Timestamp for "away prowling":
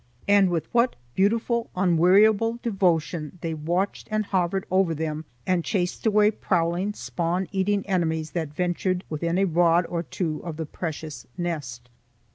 6.07-6.93